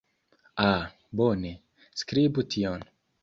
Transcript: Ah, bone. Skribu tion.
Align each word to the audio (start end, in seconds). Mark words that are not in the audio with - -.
Ah, 0.67 0.85
bone. 1.19 1.51
Skribu 2.03 2.47
tion. 2.55 2.89